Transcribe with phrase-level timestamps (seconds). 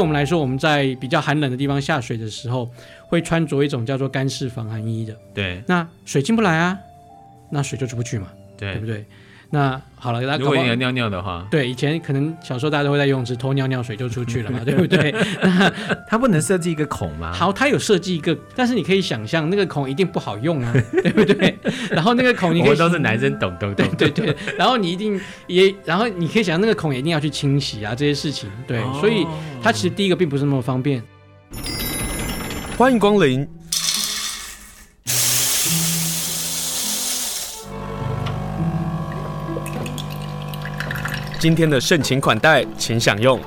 [0.00, 2.70] 对我们来说，我们在比较寒冷的地方下水的时候，
[3.06, 5.14] 会穿着一种叫做干式防寒衣的。
[5.34, 6.78] 对，那水进不来啊，
[7.50, 9.04] 那水就出不去嘛，对，对不对？
[9.52, 15.12] 那好了，如果你要尿尿的话，对，以前可能小时候大家都会在游泳池偷尿尿，水就出去了嘛， 对不对？
[15.42, 15.68] 那
[16.08, 17.32] 它不能设计一个孔吗？
[17.32, 20.72] 好，它有设计一个，但是你可以想象那个孔一定不好用啊，
[21.02, 21.58] 对不对？
[21.90, 24.36] 然后那个孔你可以，我都是男生懂懂懂，对对对。
[24.56, 29.26] 然后你一定也，然后你可以想象那个孔也一定要去清洗啊，这些事情，对，哦、所以
[29.60, 31.02] 它其实第一个并不是那么方便。
[32.78, 33.46] 欢迎光临。
[41.40, 43.40] 今天的盛情款待，请享用。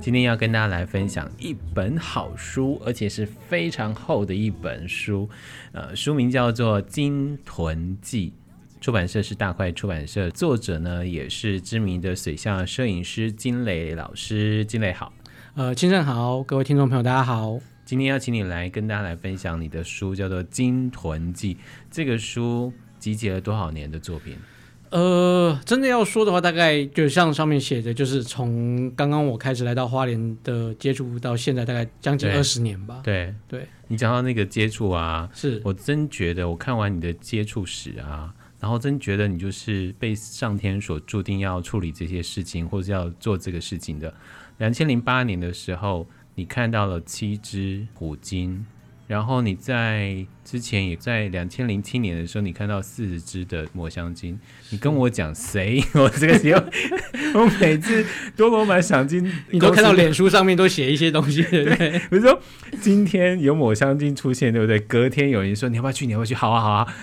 [0.00, 5.28] 今天要跟大家来分享一本好书，而且是非常厚的一本书。
[5.72, 8.32] 呃，书名叫做《金豚记》，
[8.84, 14.64] 出版社是大块出版社，作者呢也是知名的水下摄影师金磊老师。
[14.66, 15.12] 金磊好，
[15.56, 17.58] 呃，金正好，各位听众朋友大家好。
[17.84, 21.56] 今天要请你来跟大家来分享你的书，叫做《金豚记》。
[21.90, 24.36] 这个书集结了多少年的作品？
[24.94, 33.00] 呃，真的要说的话，大概就像上面写的，就是从刚刚我开始来到花莲的接触到现在，大概将近二十年吧。
[33.02, 44.14] 对对，对你讲到那个接触啊，是我真觉得我看完你的接触史啊，然后真觉得你就是被上天所注定要处理这些事情，或者要做这个事情的。
[44.58, 46.06] 两千零八年的时候，
[46.36, 48.64] 你看到了七只虎鲸。
[49.06, 54.38] 然后你在之前也在两千零七年的时候，你看到四十只的抹香鲸，
[54.70, 55.82] 你跟我讲谁？
[55.92, 56.64] 我这个时候，
[57.34, 58.02] 我每次
[58.34, 61.90] 多罗买赏金，你都看到脸书上面都写一些东西，对不对？
[62.08, 62.40] 比如说
[62.80, 64.80] 今天有抹香鲸出现，对不对？
[64.80, 66.06] 隔天有人说你要不要去？
[66.06, 66.34] 你要不要去？
[66.34, 66.94] 好啊，好啊，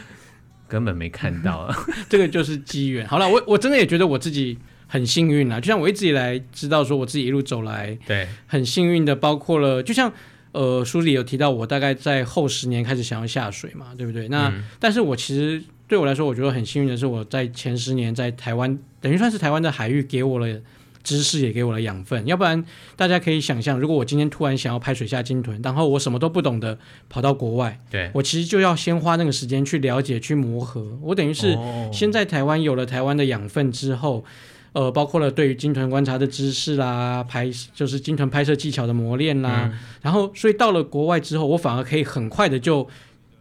[0.67, 3.07] 根本没看到啊， 这个就是机缘。
[3.07, 4.57] 好了，我我真的也觉得我自己
[4.88, 10.11] 很幸运啊，就像我一直以来知道说我自己一路走来，对，很幸运的，包括了就像。
[10.53, 14.28] 呃，书里有提到，我大概在后十年开始想要下水嘛，对不对？
[14.28, 20.61] 那、嗯、但是我其实对我来说，我觉得很幸运的是，我在前十年在台湾，等于算是台湾的海域给我了
[21.03, 22.25] 知识，也给我了养分。
[22.28, 22.63] 要不然，
[22.97, 26.78] 大家可以想象，如果我今天突然想要拍水下鲸豚，然后我什么都不懂的
[27.09, 30.97] 跑到国外，对，我其实就要先花那个时间去了解、去磨合。
[31.01, 31.57] 我等于是
[31.94, 34.25] 先在台湾有了台湾的养分之后。
[34.74, 42.88] 呃，包括了对于鲸豚观察的知识啦，拍就是鲸豚拍摄技巧的磨练啦，嗯、然后所以到了国外之后，我反而可以很快的就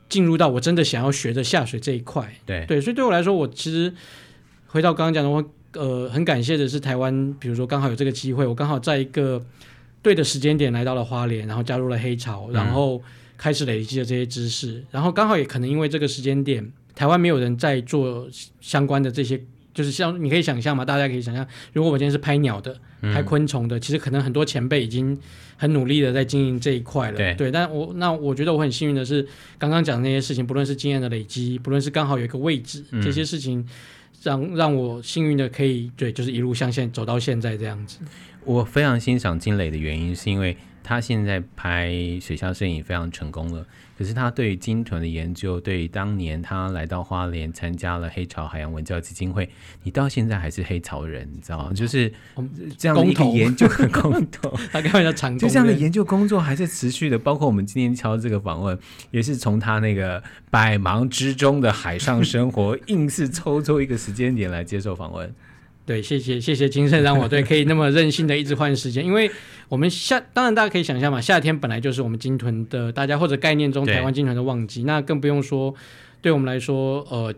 [0.09, 2.35] 进入到我真的想要学的下水这一块。
[2.45, 3.95] 对对，所以对我来说，我其实
[4.67, 9.41] 回到刚刚讲的话，呃，很感谢的是台湾，比如说刚好有这个机会，我刚好在一个
[10.03, 13.01] 对的时间点来到了花莲，然后加入了黑潮，然后
[13.37, 18.29] 开始累积了这些知识，嗯、然后刚好也可能因为这个时间点，台湾没有人在做
[18.61, 19.41] 相关的这些。
[19.73, 25.19] 就是像你可以想象嘛，大家可以想象，如果我今天是拍鸟的、拍昆虫的，嗯、其实可能很多前辈已经
[25.57, 27.17] 很努力的在经营这一块了。
[27.17, 29.27] 对，对，但我那我觉得我很幸运的是，
[29.59, 33.67] 刚刚讲的那些事情，不论是经验的累积，不论是刚好有一个位置，嗯、这些事情
[34.23, 37.99] 让让我幸运的可以对，就是一路向现走到现在这样子。
[38.45, 43.67] 我非常欣赏金磊的原因，是因为他现在拍水下摄影非常成功了。
[44.01, 49.47] 可是他对于鲸豚的研究，对于当年他来到花莲参加了黑潮海洋文教基金会，
[49.83, 51.73] 你到现在还是黑潮人，你知道吗？
[51.75, 52.11] 就是
[52.79, 57.19] 这样的一个研究的 工作，他开玩笑长，就这样的研究工作还是持续的。
[57.19, 58.79] 包括我们今天敲这个访问，
[59.11, 65.31] 也是从他那个百忙之中的海上生活， 硬是抽出一个时间点来接受访问。
[65.87, 69.29] 对，谢谢谢谢金盛，让我对可以那么任性的一直换时间，因为
[69.69, 75.75] 我们夏当然大家可以想象嘛，夏天本来就是我们鲸豚的大家或者概念中台湾鲸豚的旺季，那更不用说
[76.23, 77.35] 对我们来说，呃，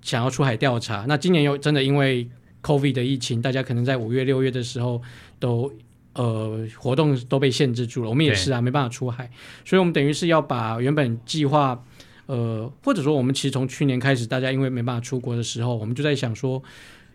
[0.00, 2.28] 想要出海调查，那今年又真的因为
[2.62, 5.00] COVID 的疫情，大家可能在五月六月的时候
[5.38, 5.72] 都
[6.14, 9.30] 呃活动都被限制住了，我们也是啊，没办法出海，
[9.64, 11.84] 所以我们等于是要把原本计划
[12.26, 16.60] 呃或者说我们其实从去年开始，大家因为没办法出国的时候，我们就在想说。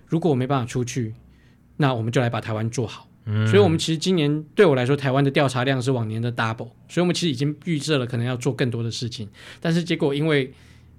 [0.08, 1.14] 如果我没办法出去，
[1.78, 3.08] 那我们就来把台湾做好。
[3.26, 9.28] 嗯，所以，我们其实今年对我来说，台湾的调查量是往年的 double，所以我们其实已经预设了可能要做更多的事情。
[9.60, 10.54] 但是结果因为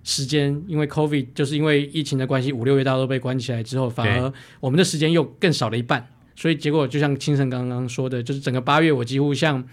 [0.04, 6.06] 时间，因为 COVID，就是因为疫情的关系，五六月大家都被关起来之后，反而我们的时间又更少了一半。
[6.36, 9.66] 所以结果就像清晨刚刚说的，就是整个八月我几乎像。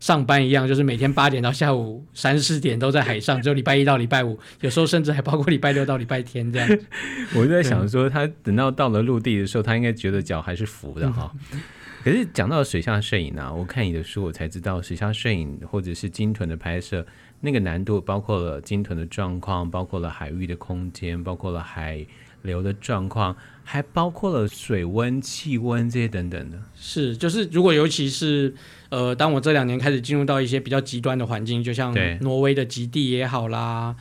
[0.00, 6.68] 上班一样，就是每天八点到下午三四点都在海上，只有礼拜一到礼拜五，有时候甚至还包括礼拜六到礼拜天这样。
[7.34, 11.32] 我就在想说，他等到到了陆地的时候，他应该觉得脚还是浮的哈。
[11.52, 11.60] 嗯、
[12.04, 17.06] 可是讲到水下摄影呢、啊，我看你的书，我才知道水下摄影或者是鲸豚的拍摄，
[17.40, 22.04] 那个难度包括了鲸豚的状况，包括了海域的空间，包括了海
[22.42, 26.58] 流的状况，还包括了水温、气温这些等等的。
[26.76, 28.54] 是，就是如果尤其是
[28.90, 33.96] 呃，当我这两年开始进入到一些比较极端的环境，就像挪威的极地也好啦。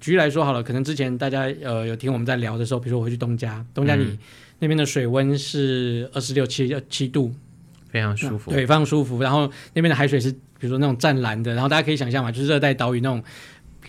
[0.00, 4.18] 举例来说好了，可能之前大家呃有听我们在聊的时候，比如说我会去东加，东加你
[4.58, 7.32] 那边的水温是二十六七七度，
[7.90, 9.22] 非常舒服，对，非常舒服。
[9.22, 13.22] 然后那边的海水是比如说那种湛蓝的，然后大家可以想象嘛，就是热带岛屿那种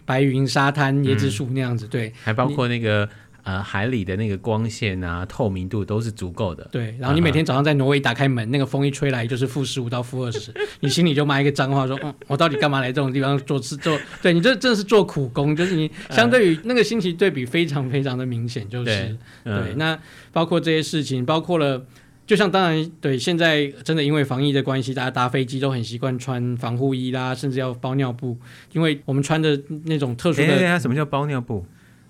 [0.06, 3.10] 白云、沙滩、椰子树那样子，对，还包括那个。
[3.46, 6.68] 呃，海里的那个光线啊，透明度都是足够的。
[6.72, 10.52] 对，然后你每天早上在挪威打开门，嗯、那个风一吹来就是负十五到负二十，
[10.82, 13.96] 你心里就骂一个脏话说，说嗯，我到底干嘛来这种地方做事做？
[14.24, 19.76] 对你这真的是做苦工，就是你相对于那个心情对比非常非常的明显，就是对，嗯、对。
[19.76, 19.96] 那
[20.34, 21.86] 包括这些事情，包括了，
[22.26, 28.36] 就像当然对，现在真的因为防疫的关系，大家搭飞机都很习惯穿防护衣啦，甚至要包尿布，
[28.74, 30.48] 因为我们穿的那种特殊的。
[30.48, 31.64] 哎，什么叫包尿布？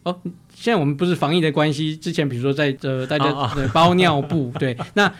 [0.05, 0.21] 哦，
[0.53, 3.33] 现在我们不是防疫的关系，之前比如说在呃，大家
[3.73, 5.11] 包尿布， 对，那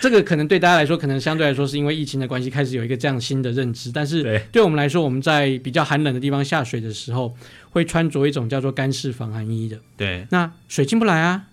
[0.00, 3.92] 这个可能对大家来说，可能相对来说是因为疫情的关系，开始有一个这样新的认知。
[3.92, 7.36] 但是对我们来说，我们在比较寒冷的地方下水的时候，
[7.70, 9.78] 会穿着一种叫做干式防寒衣的。
[9.96, 11.44] 对，那水进不来啊，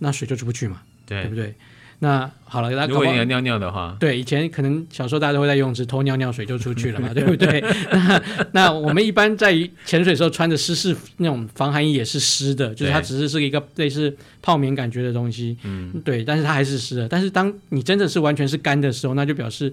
[0.00, 1.54] 那水就出不去嘛，对，对不对？
[2.02, 7.62] 那好了，如果你要尿尿的话，对，以前可能小时候大家都会在游泳池偷尿尿，水就出去了嘛， 对不对？
[7.92, 9.52] 那那我们一般在
[9.84, 17.06] 潜水的时候穿的湿式那种防寒衣也是湿的，就是它只是是一个类似泡棉感觉的东西，嗯，对，但是它还是湿的。
[17.08, 19.72] 但是当你真的是完全是干的时候，那就表示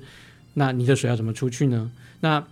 [0.56, 1.90] 那你的水要怎么出去呢？
[2.20, 2.44] 那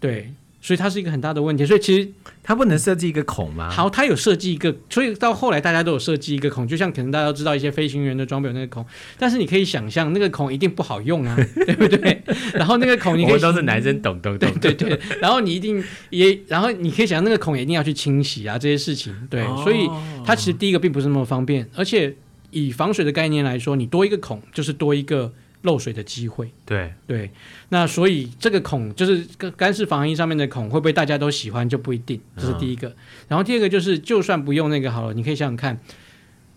[0.00, 0.32] 对。
[0.60, 2.08] 所以它是一个很大的问题，所以其实
[2.42, 3.70] 它不能设计一个孔吗？
[3.70, 8.84] 好，它有设计一个，所以到后来大家都有设计一个孔，就像可能大家都知道一些飞行员的装备有那个孔，
[9.18, 11.34] 但是你可以想象那个孔一定不好用啊，
[11.66, 12.22] 对不对？
[12.52, 15.00] 然后那个孔你可以， 是男生懂懂懂，对对对。
[15.20, 19.42] 然后你一定也，然后你可以想象那个孔也一定要去清洗啊，这些事情，对。
[19.42, 19.88] 哦、所以
[20.26, 22.14] 它其实第一个并不是那么方便，而且
[22.50, 25.32] 以防水的概念来说，你多一个孔就是多一个。
[25.62, 27.30] 漏水的机会，对对，
[27.68, 29.26] 那所以这个孔就是
[29.56, 32.88] 干式防寒衣上面的孔，会不会大家都喜欢就不一定，这是第一个。
[32.88, 32.96] 嗯、
[33.28, 35.78] 然后第二个就是，就算不用那个好了，你可以想想看，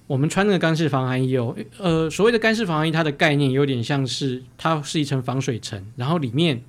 [0.07, 6.61] 我们穿那个干式防寒衣哦，呃，所谓的干式防寒衣，它的概念有点像是它是一层防水层，然后里面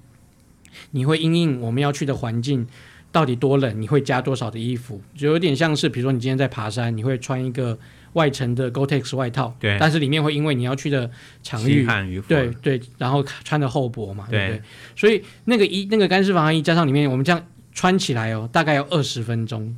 [0.91, 2.67] 你会因应我们要去的环境
[3.13, 7.79] 到底多冷，你会加多少的衣服，就有点像是比如说你今天在爬山，你会穿一个。
[8.15, 11.09] 外层的 Gore-Tex 外套，对，但是里面会因为你要去的
[11.43, 11.87] 场域，
[12.27, 14.63] 对对，然后穿的厚薄嘛，对，不对？
[14.97, 19.77] 所以那个衣，那个干湿防寒衣加上里面，我们这样穿起来哦，大概要二十分钟，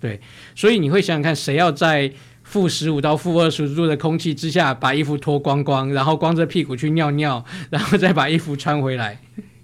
[0.00, 0.20] 对。
[0.54, 9.18] 所以你会想想看，谁要在负十五到负二十度的空气之下把衣服脱光光，然后光着屁股去尿尿，然后再把衣服穿回来？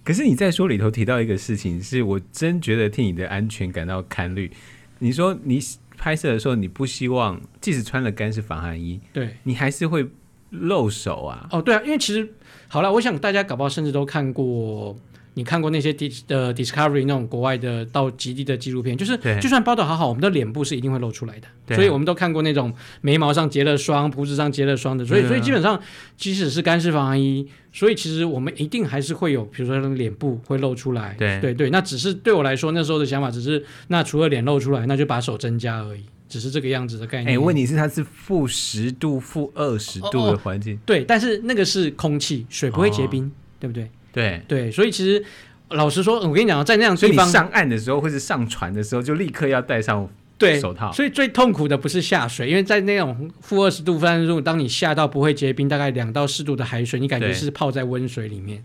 [0.04, 4.52] 可是你在书里头提到一个事情，是我真觉得替你的安全感到堪虑。
[5.00, 5.58] 你说你。
[6.04, 10.06] 拍摄的时候，你不希望即使穿了干式防寒衣，对你还是会
[10.50, 11.48] 露手啊？
[11.50, 12.30] 哦，对啊，因为其实
[12.68, 14.94] 好了，我想大家搞不好甚至都看过，
[15.34, 25.80] 你看过那些 Dis 呃 Discovery 那种国外的到极地的纪录片，就是就算包的好好，我们的脸部是一定会露出来的，所以我们都看过那种眉毛上结了霜、胡子上结了霜的，所以所以基本上
[26.16, 27.48] 即使是干式防寒衣。
[27.72, 31.70] 所以其实我们一定还是会有，比如说脸部会露出来，对对对。
[31.70, 37.34] 那只是对我来说，那时候的想法只是，那除了脸露出来，那就把手增加而已，只是这个样子的概念。
[37.34, 43.90] 哎，问题是它是负十度、负二十度的环境，哦哦，对，但是那个是空气，水不会结冰，哦，对不对？
[44.14, 45.22] 对对，所以其实
[45.70, 50.08] 老实说，我跟你讲，在那样地方，上岸的时候或是上船的时候，就立刻要戴上。
[50.36, 50.90] 对，手套。
[50.92, 58.60] 所以最痛苦的不是下水，因为在那种负二十度、负三十度，当你下到不会结冰，大概两到四度的海水，你感觉是泡在温水里面。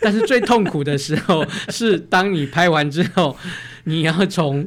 [0.00, 3.36] 但是最痛苦的时候 是当你拍完之后，
[3.84, 4.66] 你要从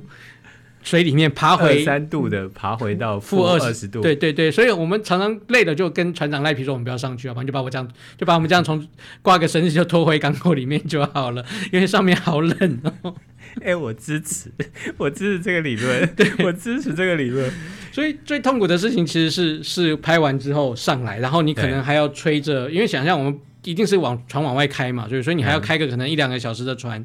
[0.86, 4.00] 水里面爬回三度的，爬回到负二十度。
[4.02, 7.48] 对对对，所以我们常常累了就跟船长赖皮说：“我们不要上去，啊，反正？
[7.48, 8.88] 就把我这样，就把我们这样从
[9.22, 13.16] 挂个绳子就拖回港口里面就好了，因为上面好冷哦。
[13.62, 14.52] ”哎、欸，我支持，
[14.98, 17.52] 我支持这个理论， 对我支持这个理论。
[17.92, 27.04] 所以最痛苦的事情其实是是拍完之后上来，然后你可能还要吹着，因为想象我们一定是往船往外开嘛，所以所以你还要开个可能一两个小时的船，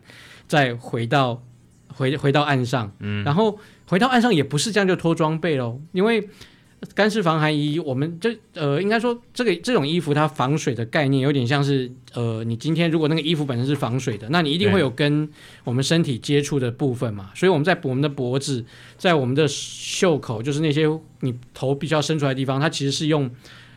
[0.48, 1.40] 再回到
[2.00, 6.28] 回回到岸上，嗯，然后回到岸上也不是这样就脱装备喽，因为。
[6.94, 15.28] 干式防寒衣，我们这呃，应该说这个这种衣服它防水的概念有点像是呃，你今天如果那个衣服本身是防水的，那你一定会有跟
[15.64, 17.32] 我们身体接触的部分嘛。
[17.34, 18.64] 所以我们在我们的脖子，
[18.96, 20.86] 在我们的袖口，就是那些
[21.20, 23.30] 你头比较伸出来的地方，它其实是用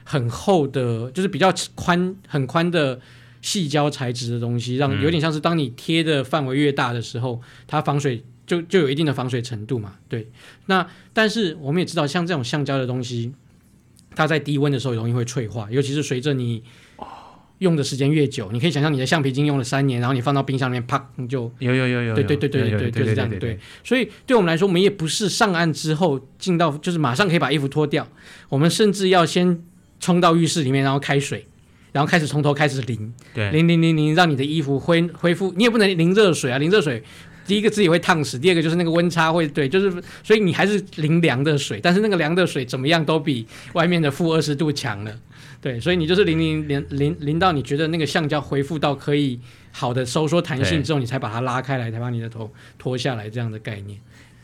[0.06, 3.02] 很厚的，就是比较宽很宽的
[3.44, 9.96] 矽胶材质的东西，让有点像是当你贴的范围越大的时候，它防水就就有一定的防水程度嘛。
[10.08, 10.30] 对，
[10.68, 13.34] 那但是我们也知道，像这种橡胶的东西，
[14.16, 16.64] 它在低温的时候容易会脆化，尤其是随着你
[17.60, 23.30] 用的时间越久，你可以想象你的橡皮筋用了三年，然后你放到冰箱里面，啪，你就有有有有，对对对对对，就是这样。
[23.40, 28.08] 对，所以对我们来说，我们也不是上岸之后进到就是马上可以把衣服脱掉，
[28.48, 29.62] 我们甚至要先
[30.00, 31.46] 冲到浴室里面，然后开水。
[31.94, 35.54] 然后开始从头开始淋，对，淋淋淋淋，让你的衣服恢恢复。
[35.56, 37.02] 你也不能淋热水啊，淋热水，
[37.48, 39.90] 第一个自己会烫死，第二个就是那个温差会对，就是
[40.24, 45.16] 所以你还是淋凉的水，但是那个凉的水怎么样都比外面的负二十度强了，
[45.62, 49.40] 对，所以你就是淋淋淋淋淋到你觉得那个橡胶恢复到可以
[49.72, 54.00] 好的收缩弹性之后，你才把它拉开来，才把你的头脱下来这样的概念。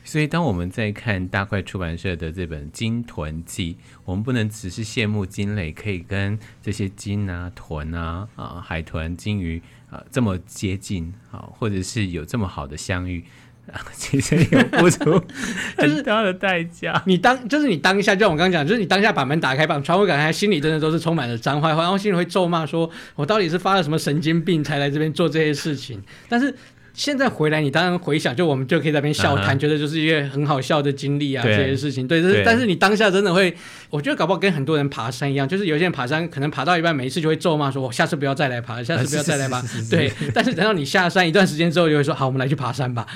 [0.09, 3.75] 所以，当我们在看大块出版社的这本《鲸豚记》，
[4.05, 9.61] 我们不能只是羡慕鲸类可以跟这些鲸啊、豚啊、啊海豚、鲸鱼
[9.91, 13.23] 啊这么接近啊，或者是有这么好的相遇
[13.71, 15.23] 啊，其实有付出
[15.77, 17.03] 很大的代价。
[17.05, 26.55] 你当就是你当下，就像我刚刚讲，就是你当下把门打开，把窗户打开，心里真的都是充满了脏话，然后心里会咒骂说：“我到底是发了什么神经病才来这边做这些事情？”但是。
[26.99, 29.57] 现在回来，你当然回想，就我们就可以在那边笑谈，uh.
[29.57, 32.05] 觉得就是一个很好笑的经历啊，这些事情。
[32.05, 33.55] 对，对，但是你当下真的会，
[33.89, 40.11] 我觉得搞不好跟很多人爬山一样，就是有些人爬山可能爬到一半，每一次就会咒骂说：“我下次不要再来爬，下次不要再来爬。”对。
[40.33, 43.07] 但是等到你下山一段时间之后，就会说：“好，我们来去爬山吧。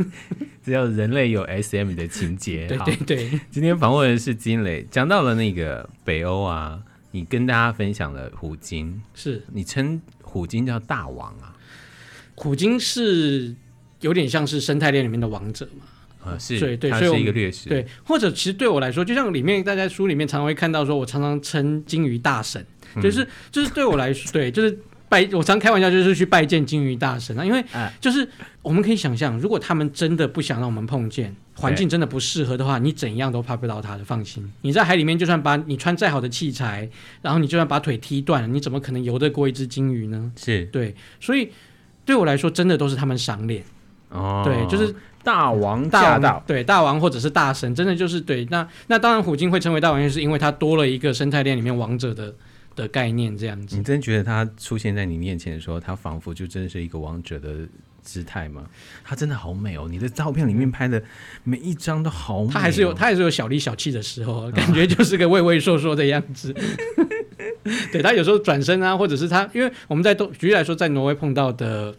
[0.62, 2.66] ”只要人类有 SM 的情节。
[2.66, 3.40] 对对对。
[3.50, 6.78] 今天访问的是金磊，讲到了那个北欧啊，
[7.12, 11.56] 你跟大家分享了虎鲸，是你称虎鲸叫大王啊。
[12.40, 13.54] 虎鲸是
[14.00, 16.32] 有点像是生态链里面的王者嘛？
[16.32, 22.64] 啊，是，对对，它是一个劣势，对，或者其实对我来说，就像里面大家书里面常常会看到，说我常常称金鱼大神，
[22.96, 24.78] 嗯、就是就是对我来说，对，就是
[25.10, 27.62] 拜，我常开玩笑，就是去拜见金鱼大神啊，因为
[28.00, 28.26] 就是
[28.62, 34.50] 我们可以想象，如果他们真的不想让我们碰见，环境真的不适合的话，你怎样都拍不到他的，放心。
[34.62, 36.88] 你在海里面，就算把你穿再好的器材，
[37.20, 40.32] 然后你就算把腿踢断了，你怎么可能游得过一只金鱼呢？
[40.36, 41.50] 是对，所以。
[42.10, 43.62] 对我来说，真的都是他们赏脸
[44.08, 44.42] 哦。
[44.44, 48.44] 对，就是大王驾到，对大王或者是大神，真的就是对。
[48.50, 52.34] 那那当然，虎鲸会成为大王，就是因为它多了一个生态链里面王者的
[52.74, 53.76] 的概念，这样子。
[53.76, 57.58] 你真觉得它出现在你面前的时候，它仿佛就真的是一个王者的
[58.02, 58.64] 姿态吗？
[59.04, 59.86] 它真的好美哦！
[59.88, 61.00] 你的照片里面拍的
[61.44, 62.50] 每一张都好美哦。
[62.52, 66.52] 它还是有，它还是有小力小气的时候，感觉就是个畏畏缩缩的样子。
[67.92, 71.94] 对，他有时候转身啊，或者是他，因为我们在都举例来说，在挪威碰到的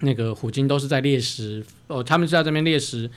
[0.00, 3.10] 那个虎鲸都是在猎食哦，他们是在这边猎食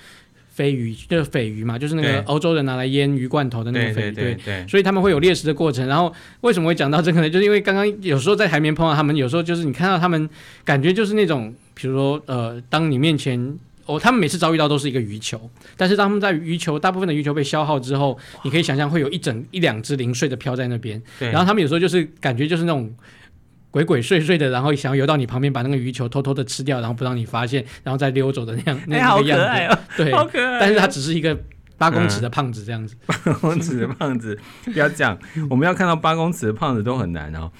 [0.49, 5.87] 飞鱼，就是鲱鱼嘛，就是那个欧洲人拿来腌鱼罐头的那个鲱鱼，对，所以他们会有猎食的过程。
[5.87, 7.29] 然后为什么会讲到这个呢？
[7.29, 10.29] 就是因为刚刚有时候在海面碰到他们，有时候就是你看到他们，
[10.65, 13.57] 感觉就是那种，比如说呃，当你面前。
[13.91, 21.01] 哦，他们每次遭遇到都是一个鱼球，但是当他们在鱼球大部分的鱼球被消耗之后，你可以想象会有一整一两只零碎的飘在那边。
[21.19, 22.93] 然后他们有时候就是感觉就是那种
[23.69, 29.31] 鬼鬼祟祟的，然后想要游到你旁边把那个鱼球偷偷的吃掉，然后不让你发现，然后再溜走的那样那个样子。
[29.31, 29.79] 欸，好可爱哦。
[29.97, 30.59] 对，好可爱。
[30.59, 31.37] 但是他只是一个
[31.77, 32.95] 八公尺的胖子这样子。
[33.07, 35.17] 嗯，八公尺的胖子，不要讲，
[35.49, 37.51] 我们要看到八公尺的胖子都很难哦。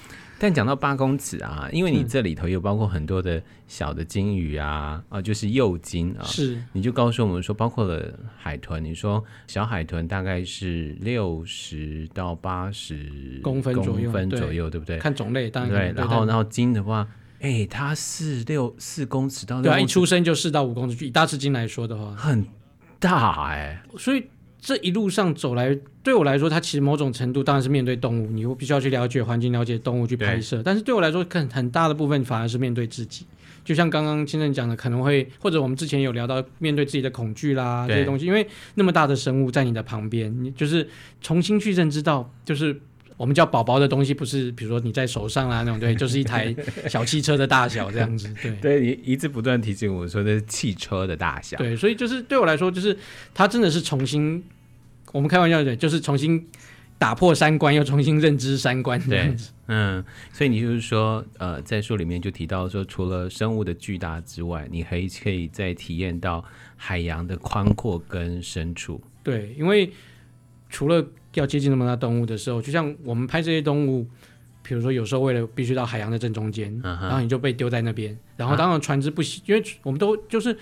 [0.43, 14.97] 但讲到八公尺啊，因为你这里头有包括很多的小的金鱼啊，嗯、啊，就是幼鲸啊，是，你就告诉我们说，包括了海豚，你说小海豚大概是六十到八十公分左右，公分左右，对，对不对？
[14.97, 16.01] 看种类，当然对。
[16.01, 17.07] 然后，然后鲸的话，
[17.39, 22.43] 哎、欸，它四六四公尺到六公尺，对，一出生就四到五公尺，以大翅鲸来说的话，很
[22.99, 24.25] 大哎、欸，所以。
[24.61, 30.61] 这一路上走来，对我来说，它其实某种程度当然是面对动物，你会必须要去了解环境，了解动物去拍摄。
[30.63, 33.25] 但是对我来说，很很大的部分反而是面对自己。
[33.63, 40.87] 就像刚刚先生讲的，可能会或者我们之前有聊到面对自己的恐惧啦这些东西，因为那么大的生物在你的旁边，你就是
[41.21, 42.79] 重新去认知到，就是
[43.21, 46.55] 我们叫宝宝的东西，不是比如说你在手上啊那种，对， 就是一台
[46.89, 48.27] 小汽车的大小这样子。
[48.41, 51.55] 对，对，一一直不断提醒我说那是汽车的大小。
[51.57, 52.97] 对，所以就是对我来说，就是
[53.31, 54.43] 它真的是重新。
[55.11, 56.47] 我们开玩笑的，就是重新
[56.97, 59.51] 打破三观，又重新认知三观这样子。
[59.67, 66.43] 嗯，所以你就是说，呃，在书里面就提到说，除了生物的巨大之外，你还可以再体验到
[66.75, 68.99] 海洋的宽阔跟深处。
[69.21, 69.91] 对，因为
[70.69, 74.07] 除了要接近那么大动物的时候，就像我们拍这些动物，
[74.61, 80.57] 比如说有时候为了必须到海洋的正中间，嗯，然后你就被丢在那边，然后当然船只不行，啊，因为我们都就是。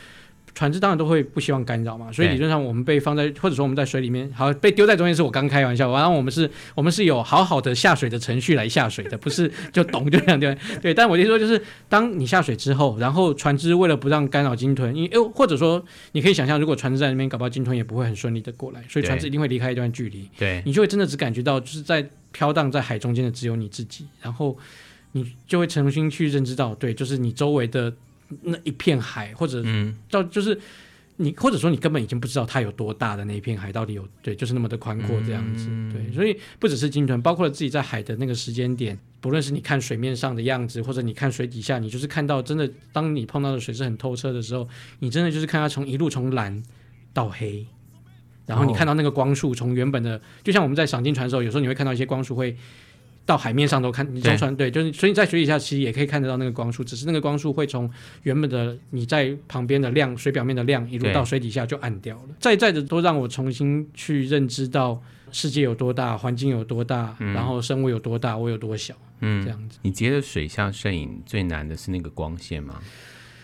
[0.55, 10.93] 船只当然都会不希望干扰嘛，所以理论上我们被放在或者说我们在水里面，好被丢在中间是我刚开玩笑，然后我们是 我们是有好好的下水的程序来下水的，不是就懂就这样对对。
[10.93, 24.57] 但我就说就是当你下水之后，然后船只为了不让干扰鲸豚，因为又或者说你可以想象，如果船只在那边，搞不好鲸豚也不会很顺利的过来，所以船只一定会离开一段距离，对，你就会真的只感觉到就是在飘荡在海中间的只有你自己，然后
[25.13, 27.93] 你就会重新去认知到，对，就是你周围的。
[28.41, 29.63] 那一片海，或者
[30.09, 30.59] 到就是
[31.17, 35.67] 你，或者说你根本已经不知道它有多大的那一片海到底有对，就是那么的宽阔这样子。
[35.69, 44.67] 嗯、对，所以不只是鲸豚，包括了自己在海的那个时间点，不论是你看水面上的样子，或者你看水底下，你就是看到真的，当你碰到的水是很透彻的时候，
[44.99, 46.63] 你真的就是看它从一路从蓝
[47.13, 47.65] 到黑，
[48.45, 52.55] 然后你看到那个光束从原本的，哦、就像我们在赏金船的时候，有时候你会看到一些光束会。
[53.29, 57.87] 到海面上都看，你从船对，就是所以你在水底下其实也可以看得到那个光束，只是那个光束会从
[58.23, 62.35] 原本的你在旁边的亮，水表面的亮，一路到水底下就暗掉了。
[62.39, 64.99] 再再的都让我重新去认知到
[65.31, 69.77] 世界有多大，环境有多大，嗯、然后生物有多大，我有多小，嗯，这样子。
[69.83, 72.81] 你觉得水下摄影最难的是那个光线吗？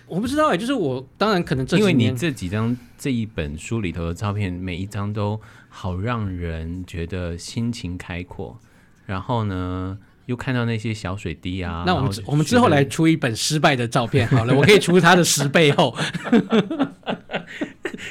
[0.08, 5.39] 我不知道哎、欸，就是我当然可能这因为你这几张这一本书里头的照片，每一张都
[5.70, 8.60] 好让人觉得心情开阔。
[9.06, 11.84] 然后呢，又看到那些小水滴啊。
[11.86, 15.96] 那我们我们之后来出一本失败的照片好了，我可以出它的十倍后。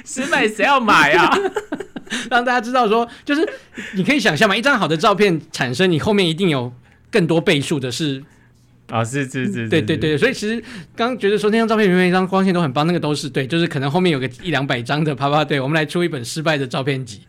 [0.05, 1.37] 失败谁要买啊？
[2.31, 3.47] 让大家知道说，就是
[3.95, 6.73] 你可以想象嘛，一张好的照片产生，你后面一定有
[7.11, 8.23] 更多倍数的是。
[8.89, 10.63] 啊、哦，是是是，对对对，所以其实
[10.95, 15.43] 刚刚觉得说那张照片里面一张光线都很棒，那个都是对，就是可能后面有个一两百张的啪啪。
[15.43, 17.23] 对，我们来出一本失败的照片集，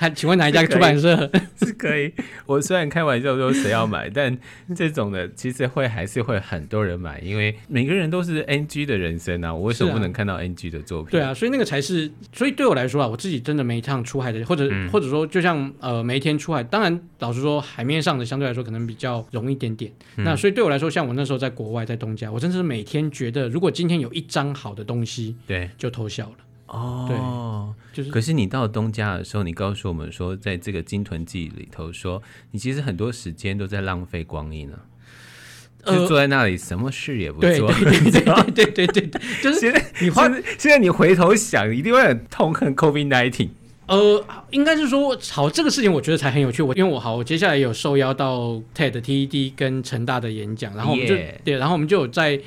[0.00, 1.30] 看，请问哪一家出版社？
[1.58, 2.12] 是可以。
[2.46, 4.38] 我虽然开玩笑说谁要买，但
[4.76, 11.10] 这种的其实会还是会很多人买，因为每个人都是 NG 的人生啊，我为什么不能看到 NG 的作品？
[11.10, 19.90] 对啊，所以那个才是，所以对我来说啊，我自己真的每一趟出海的，或者、嗯、或者说就像呃每一天出海，当然老实说海面上的相对来说可能比较容易一点点。
[20.16, 21.00] 嗯、那所以对我来说，像。
[21.00, 26.36] 像我那时候在国外，在东家，我真的是每天觉得，如果今天有一张好的东西，对，就偷笑了。
[26.70, 28.10] 哦，对，就是。
[28.10, 37.50] 可是你到东家的时候，你告诉我们说，在这个金豚记里头说，你其实很多时间都在浪费光阴呢、啊，呃、就坐在那里什么事也不做。
[37.50, 43.48] 对对对对对对对， 就是现在你现在现在你回头想，一定会很痛恨 COVID-19。
[43.86, 46.62] 呃，应该是说，好，这个事情我觉得才很有趣。
[46.62, 52.40] 我因为我好，我接下来有受邀到 TED、TED 跟成大的演讲，然后我们就.对，然后我们就有在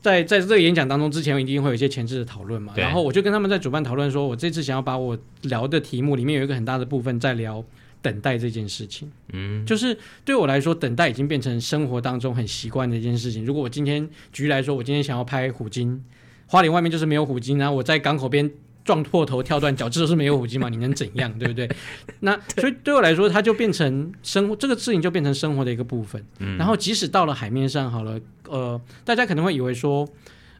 [0.00, 2.72] 在在这个演讲当中之前，一定会有一些前置的讨论嘛。
[2.76, 7.64] 然后我就跟他们在主办讨论说，我这次想要把我聊的题目里面有一个很大的部分在聊
[8.00, 9.10] 等待这件事情。
[9.32, 13.44] 嗯，就是对我来说，等待已经变成生活当中很习惯的一件事情。
[13.44, 16.02] 如果我今天举例来说，我今天想要拍虎鲸，
[16.46, 18.50] 花莲外面就是没有虎鲸，然后我在港口边。
[18.84, 20.68] 撞破头、跳断脚，这都是没有虎鲸嘛？
[20.68, 21.68] 你能怎样，对不对？
[22.20, 26.24] 那所以对我来说，它就变成生活这个事情就变成生活的一个部分。
[26.38, 30.08] 嗯、然后即使到了海面上，好了，呃，大家可能会以为说，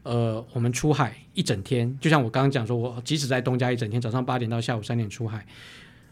[0.03, 5.45] 呃，我们出海一整天，就像我刚刚讲说，我即使在东家一整天，早上八点到下午三点出海，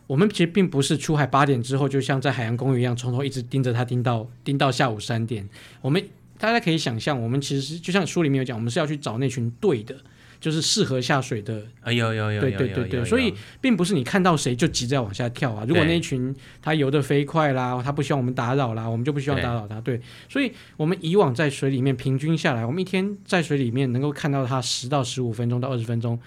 [0.08, 5.48] 我们其实并不是出海八点之后，就像在海洋公园一样，从头一直盯着它盯到盯到下午三点。
[5.82, 6.04] 我们
[6.38, 9.95] 大家可以想象，我们其实是就像书里面有讲，我们是要去找那群对的。
[10.39, 15.65] 就是适合下水的，哎呦呦呦，对对对对，所以并不是你看到谁就急着要往下跳啊。
[15.67, 19.82] 如果那一群他游得飞快啦，他不希望我们打扰啦，我们就不希望打扰他。
[19.82, 19.99] 对，
[20.30, 26.17] 所以我们以往在水里面平均下来，我们一天在水里面能够看到他十到十五分钟到二十分钟，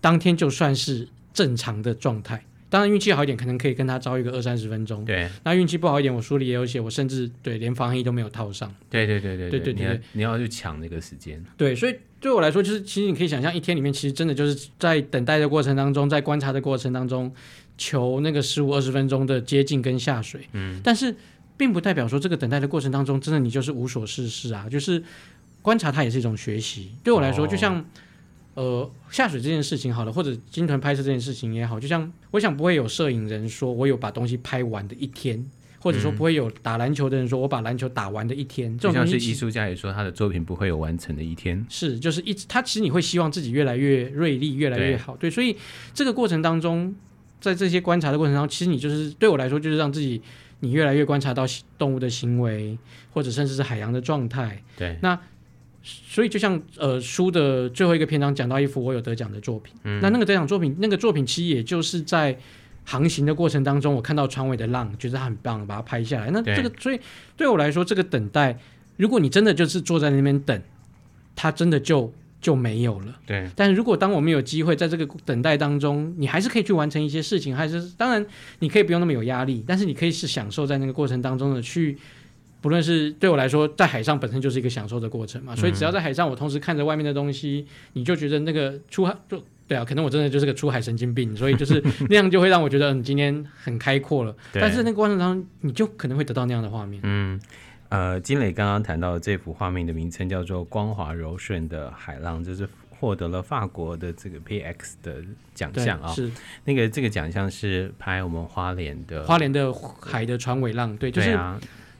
[0.00, 2.44] 当天就算是正常的状态。
[2.68, 5.04] 当然运气好一点，可能可以跟他招一个二三十分钟。
[5.04, 8.74] 对，那运气不好一点，我书里也有写，我甚至对连防疫都没有套上。
[8.90, 11.42] 对对对对对对你要去抢那个时间。
[11.56, 17.32] 对，所以对我来说，就是其实你可以想象，一天里面其实真的就是在等待的过程当中，在观察的过程当中，
[17.78, 20.40] 求那个十五二十分钟的接近跟下水。
[20.52, 21.14] 嗯，但是
[21.56, 24.68] 并不代表说这个等待的过程当中，真的你就是无所事事啊。
[24.68, 25.00] 就是
[25.62, 26.90] 观察它也是一种学习。
[27.04, 27.78] 对我来说，就像。
[27.78, 27.84] 哦
[28.56, 35.44] 呃，下水这件事情好了，或者鲸豚拍摄这件事情也好，就像我想不会有摄影人说我有把东西拍完的一天，
[35.78, 38.72] 或者说不会有打篮球的人说我把篮球打完的一天。
[38.72, 41.62] 嗯、这种就像是艺术家也说他的作品不会有完成的一天。
[41.68, 45.14] 是，就是一直他其实你会希望自己越来越锐利，越来越好。
[45.16, 45.54] 对，对，所以
[45.92, 46.94] 这个过程当中，
[47.38, 50.22] 在这些观察的过程当中，其实你就是对我来说就是让自己
[50.60, 51.44] 你越来越观察到
[51.76, 52.78] 动物的行为，
[53.12, 54.62] 或者甚至是海洋的状态。
[54.78, 55.20] 对，那。
[55.86, 62.36] 所以就像呃书的最后一个篇章讲到一幅我有得奖的作品，嗯、那那个得奖作品，那个作品其实也就是在
[62.84, 66.30] 航行的过程当中，我看到船尾的浪，觉得它很棒，把它拍下来。
[66.32, 66.98] 那这个所以
[67.36, 68.58] 对我来说，这个等待，
[68.96, 70.60] 如果你真的就是坐在那边等，
[71.36, 73.18] 它真的就就没有了。
[73.24, 73.48] 对。
[73.54, 78.24] 但是如果当我们有机会在这个等待当中，你还是可以去完成一些事情，还是当然
[78.60, 81.98] 你可以不用那么有压力，但是你可以是享受在那个过程当中的去，
[82.66, 85.54] 不论是对我来说，在海上本身就是一个享受的过程嘛。
[85.54, 89.40] 所以只要在海上，我同时看着外面的东西，你就觉得那个出海就。
[89.68, 94.34] 对啊，可能我真的就是个出海神经病，所以就是那样就会让我觉得你今天很开阔了。
[94.52, 97.00] 但是那个过程当中，你就可能会得到那样的画面。
[97.04, 97.40] 嗯，
[97.88, 105.16] 呃，金磊刚刚谈到的这幅画面的名称叫做《光滑柔顺的海浪》，就是获得了法国的这个 PX 的
[105.54, 106.12] 奖项啊。
[106.12, 106.30] 是
[106.64, 111.36] 那个这个奖项是拍我们花莲的花莲的海的船尾浪，对，就是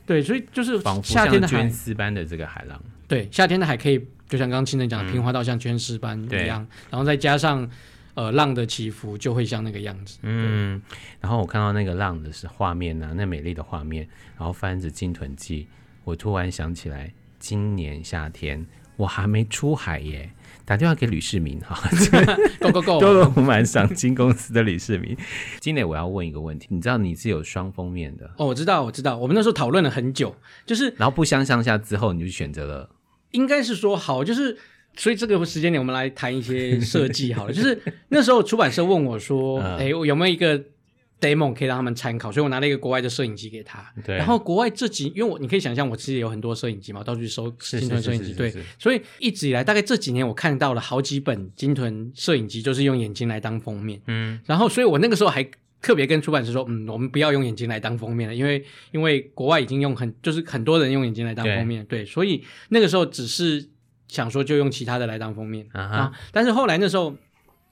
[0.06, 2.80] 对，所以就是夏天的绢丝般的这个海浪。
[3.06, 4.02] 对，夏天的海可以。
[4.28, 7.70] 就像刚刚清晨讲的，平滑到像绢丝般一样，嗯、然后再加上
[8.14, 10.18] 呃浪的起伏，就会像那个样子。
[10.22, 10.82] 嗯，
[11.20, 14.04] 然后我看到那个浪的是画面呢、啊，那美丽的画面，
[14.36, 15.62] 然后翻着《鲸豚记》，
[16.02, 18.66] 我突然想起来，今年夏天
[18.96, 20.28] 我还没出海耶，
[20.66, 21.80] 打电话给吕世民哈
[22.60, 25.16] ，Go Go Go，多罗湖满赏金公司的吕世民。
[25.60, 28.28] 金磊我要问一个问题，你知道你是有双封面的？
[28.36, 30.34] 哦，我知道，我知道，我们那时候讨论了很久，
[30.66, 32.90] 就是然后不相上下之后，你就选择了。
[33.30, 34.58] 应该是说好，就是
[34.96, 37.52] 所以这个时间点我们来谈一些设计好了。
[37.52, 40.60] 就是那时候出版社问我说：“哎、嗯，有没有一个
[41.20, 43.84] demo 可以让他们参考？”所以我拿了一个国外的摄影机给他。
[44.04, 44.16] 对。
[44.16, 48.32] 然后国外这几，因为我你可以想象，我其实有很多摄影机嘛，我到处去收金豚摄影机。
[48.32, 48.52] 对。
[48.78, 54.00] 所以一直以来，大概这几年我看到了好几本金豚摄影机，就是用眼睛来当封面。
[54.06, 54.40] 嗯。
[54.46, 55.46] 然后，所以我那个时候还
[55.80, 61.84] 特别跟出版社说：“嗯，我们不要用眼睛来当封面了，因为因为国外已经用很就是很多人用眼睛来当封面。
[61.86, 62.06] 对，对。
[62.06, 63.68] 所以那个时候只是。”
[64.08, 67.12] 想说就用其他的来当封面啊，但是后来那时候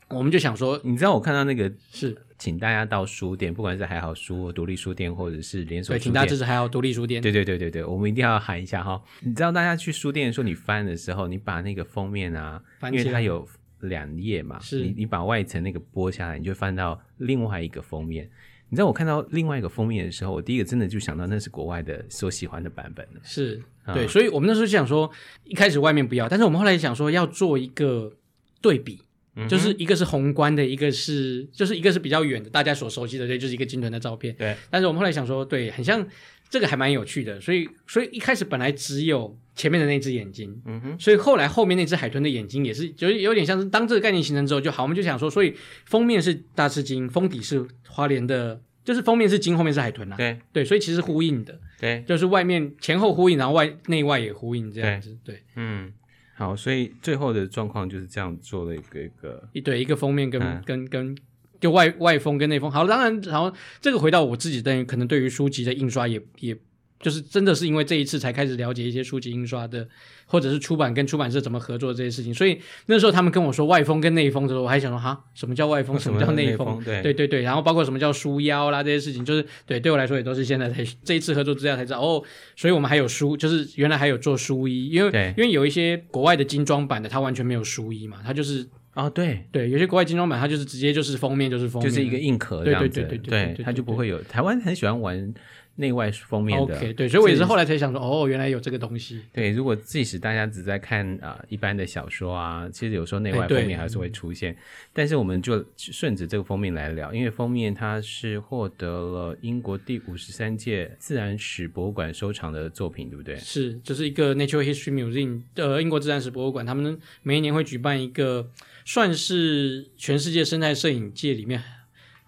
[0.09, 2.13] 我们就想说，你知道我看到那个是
[2.45, 7.23] 请大家到书店，不管是还好书、独立书店或者是连锁书店，对，请大家支持还好独立书店。
[7.23, 9.03] 对对对对对，我们一定要喊一下哈！
[9.23, 13.49] 你知道大家去书店的时候，你翻的时候，你把那个封面啊，因为它有
[13.81, 18.29] 两页嘛，是你你把外层那个剥下来，你就翻到另外一个封面。
[18.69, 23.21] 你知道我看到另外一个封面的时候，我第一个真的就想到那是国外的所喜欢的版本了。
[23.23, 23.57] 是，
[23.95, 25.11] 对，嗯、所以我们那时候就想说，
[25.45, 28.13] 一开始外面不要，但是我们后来想说要做一个
[28.61, 29.01] 对比，
[29.37, 34.35] 嗯、就是一个是宏观的，一个是就是一个是比较远的，大家所熟悉的，对，就是一个鲸豚的照片。
[34.37, 36.07] 对，但是我们后来想说，对，很像
[36.49, 48.61] 这个还蛮有趣的，所以所以一开始本来只有前面的那只眼睛，嗯哼，所以后来后面那只海豚的眼睛也是，就是有点像是当这个概念形成之后就好，我们就想说，所以封面是大翅鲸，封底是花莲的。
[48.85, 50.17] 就是封面是鲸，后面是海豚啊。
[50.19, 51.59] 对对，所以其实呼应的。
[51.81, 55.17] 对，就是外面前后呼应，然后外内外也呼应这样子。
[55.25, 55.91] 对，对嗯，
[56.35, 61.17] 好，所以最后的状况就是这样做了一个一个一对一个封面跟、嗯、跟跟
[61.61, 62.71] 就外外封跟内封。
[62.71, 66.57] 好，当然，然后这个回到我自己，等于可能对于书籍的印刷也也。
[67.05, 69.87] 就是真的是因为这一次才开始了解一些书籍印刷的，
[70.25, 76.83] 或者是出版跟出版社怎么合作这些事情，所以那时候他们跟我说外封跟内封的时候，我还想说哈，什么叫外封，什么叫内封？
[76.83, 82.23] 对对对对，然后包括什么叫书腰啦这些事情，就是对对我来说也都是现在才这一次合作之下才知道哦，
[82.57, 95.35] 所以我们还有书，就是原来还有做书衣，因为因为有一些国外的精装版的，它完全没有书衣嘛，它就是哦对对，有些国外精装版它就是直接就是封面就是封面，就是一个硬壳这样子，对对对对对，对，它就不会有台湾很喜欢玩。
[95.77, 99.21] 内外封面的，OK，对，所以我也是后来才想说，哦，原来有这个东西。
[99.33, 104.53] 对，如果即使大家只在看啊、呃、一般的小说啊，其实有时候内外封面还是会出现。
[104.53, 104.59] 欸、
[104.93, 113.37] 但是我们就顺着这个封面来聊，因为封面它是获得了英国第五十三届自然史博物馆收藏的作品，对不对？
[113.37, 118.49] 是，就是一个 Natural History Museum 的英国自然史博物馆，他们每一年会举办一个，
[118.85, 121.63] 算是全世界生态摄影界里面。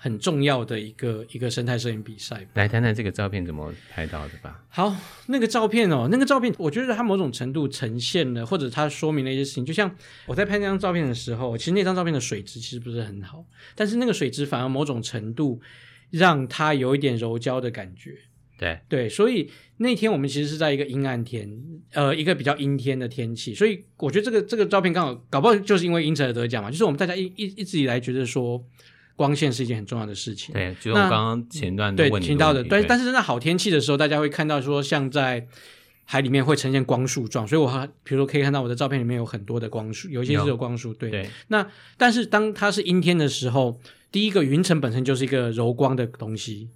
[0.07, 4.65] 很重要的一个一个生态摄影比赛，来谈谈这个照片怎么拍到的吧。
[4.69, 4.95] 好，
[5.27, 9.67] 那个照片哦，那个照片，我觉得它某种程度呈现了，或者它说明了一些事情。
[9.67, 9.93] 就像
[10.27, 15.61] 我在拍那张照片的时候，其实那张照片的水质其实不是很好，但是那个水质反而某种程度
[16.11, 18.15] 让它有一点柔焦的感觉。
[18.57, 21.51] 对对，所以那天我们其实是在一个阴暗天，
[21.91, 28.65] 呃，一个比较阴天的天气，所以我觉得这个这个照片刚好搞不好就是因为因此而得奖嘛，就是我们大家一一一直以来觉得说。
[29.17, 30.53] 光线是一件很重要的事情。
[30.53, 35.47] 对，就我刚刚前段的问题，对听到的，对，但是真的好天气的时候，大家会看到说，像在
[36.05, 41.11] 海里面会呈现光束状，所以我还比如说可以看到我的照片里面有很多的光束，有一些是有光束，对。
[41.11, 43.81] 对那但是当它是阴天的时候，
[44.13, 46.69] 第一个云层本身就是一个柔光的东西，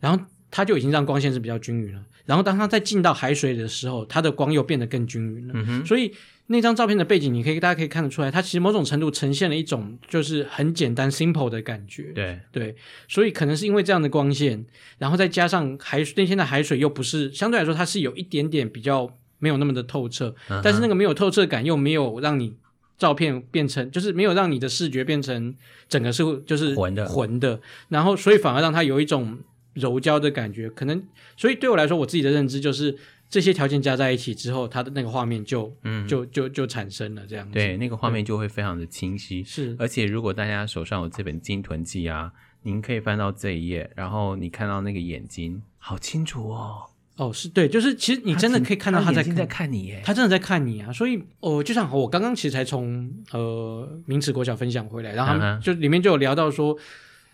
[0.00, 2.02] 然后它就已经让光线是比较均匀了。
[2.24, 5.54] 然后当它再进到海水的时候，它的光又变得更均匀了。
[5.56, 6.14] 嗯哼，所以。
[6.50, 12.04] 那张照片的背景，你可以大家可以看得出来，它其实某种程度呈现了一种就是很简单 simple 的感觉。
[12.14, 12.74] 对对，
[13.06, 14.64] 所以可能是因为这样的光线，
[14.96, 20.60] 然后再加上海那天的海水又不是相对来说它是有一点点比较没有那么的透彻，uh.
[20.64, 22.56] 但是那个没有透彻感又没有让你
[22.96, 25.54] 照片变成，就是没有让你的视觉变成
[25.86, 29.38] 整个是就是浑的浑的，然后所以反而让它有一种
[29.74, 30.70] 柔焦的感觉。
[30.70, 31.00] 可能
[31.36, 32.96] 所以对我来说，我自己的认知就是
[33.30, 37.52] 这些条件加在一起之后，它的那个画面就嗯就就就产生了这样子。
[37.52, 39.44] 对，那个画面就会非常的清晰。
[39.44, 46.84] 是，而且如果大家手上有这本《鲸豚记》啊，您可以翻到这一页，然后你看到那个眼睛，好清楚哦。
[47.16, 50.92] 哦，是对，就是其实你真的可以看到他在他在看你耶，他真的在看你啊！
[50.92, 56.78] 所以，哦，就像我刚刚其实才从呃明慈国小分享回来，然后他们就里面就有聊到说，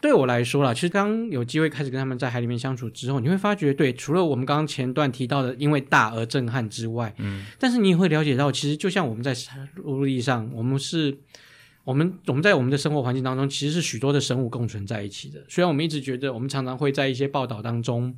[0.04, 9.34] 对我来说啦，其实刚有机会开始跟他们在海里面相处之后，你会发觉，对，除了我们刚刚前段提到的因为大而震撼之外，嗯，但是你也会了解到，其实就像我们在
[9.76, 11.16] 陆地上，我们是，
[11.84, 15.42] 我们我们在我们的生活环境当中，其实是许多的生物共存在一起的。
[15.48, 18.14] 虽然我们一直觉得，我们常常会在一些报道当中。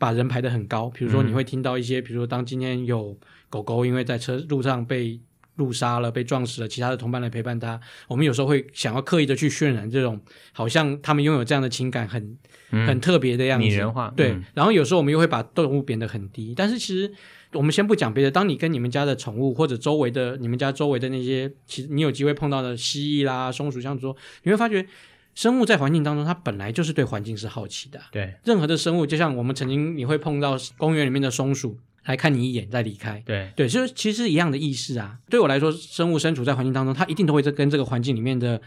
[0.00, 3.18] 把人排得很高，比如说你会听到一些，嗯、比如说当今天有
[3.50, 5.20] 狗狗因为在车路上被
[5.58, 10.18] 路杀了、被撞死了，其他的同伴来陪伴他，我们有时候会想要刻意的去渲染这种
[10.52, 12.36] 好像他们拥有这样的情感很、
[12.70, 14.12] 嗯、很特别的样子，拟人化。
[14.16, 17.12] 对，嗯、然后有时候我们又会把动物贬得很低，但是其实
[17.52, 24.86] 我们先不讲别的，当你跟你们家的宠物或者周围的你们家周围的那些，其实你有机会碰到的蜥蜴啦、松鼠，像说你会发觉。
[25.34, 28.00] 生物在环境当中，它本来就是对环境是好奇的。
[28.10, 33.22] 对，任何的生物，就像我们曾经你会碰到公园里面的松鼠来看你一眼再离开。
[33.24, 35.18] 对对，就是其实一样的意思啊。
[35.28, 38.60] 对我来说，生物身处在环境当中，它一定都会跟这个环境里面的，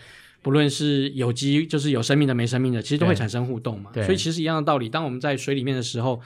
[0.44, 3.92] 不论是有机，就是有生命的、没生命的，其实都会产生互动嘛。
[3.94, 6.22] 所以其实一样的道理，当我们在水里面的时候，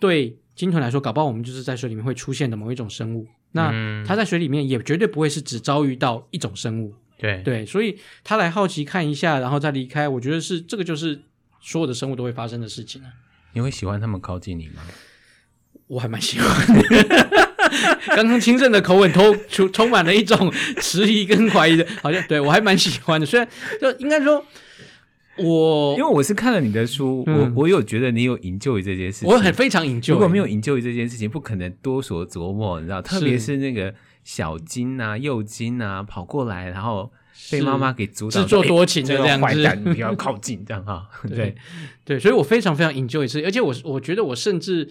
[0.00, 3.26] 对鲸豚来说，搞不好我们就是在水里面会出现的某一种生物。
[3.52, 3.70] 那
[4.06, 6.94] 它在水里面也绝对不会是只遭遇到一种生物。
[7.18, 10.08] 对对，所以它来好奇看一下，然后再离开。
[10.08, 11.20] 我觉得是这个，就是
[11.60, 13.12] 所有的生物都会发生的事情啊。
[13.52, 14.82] 你会喜欢他们靠近你吗？
[15.86, 17.44] 我还蛮喜欢的。
[18.16, 23.26] 刚刚清正的口吻，都充充满了一种迟疑跟怀疑的，好像对我还蛮喜欢的。
[23.26, 23.48] 虽然
[23.80, 24.44] 就应该说，
[25.38, 30.12] 我因为我是看了你的书，嗯、我我有觉得你有 enjoy 这件事情，我很非常 enjoy。
[30.12, 33.94] 如果没有 enjoy 这件事情，不可能多所琢磨，你知道，特别是那个。
[34.26, 37.12] 小金啊，幼金啊，跑过来，然后
[37.50, 41.06] 被妈妈给阻挡，自作多情的这样子，不要靠近，这样哈。
[41.28, 41.54] 对
[42.06, 44.88] 对，所以我非常非常 enjoy 这，而且我我觉得我甚至，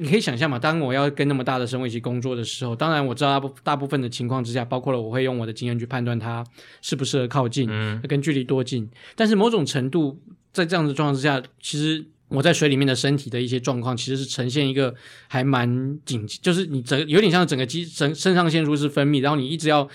[0.00, 6.44] 你可以想象嘛，当我要跟那么大的生物一起工作的时候，当然我知道大部大部分的情况之下，包括了我会用我的经验去判断它
[6.80, 8.90] 适不适合靠近，嗯，跟距离多近。
[9.14, 10.18] 但是某种程度，
[10.52, 12.04] 在这样的状况之下，其实。
[12.30, 14.94] 我在水里面的身体的一些状况，其实是呈现一个
[15.26, 19.88] 还蛮紧，就是你整有点像整个肌身肾上腺素是分泌，然后你一直要